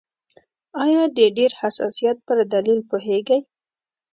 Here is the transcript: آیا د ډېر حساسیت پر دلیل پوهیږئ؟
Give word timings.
آیا 0.83 1.03
د 1.17 1.19
ډېر 1.37 1.51
حساسیت 1.61 2.17
پر 2.27 2.37
دلیل 2.53 2.79
پوهیږئ؟ 2.89 3.39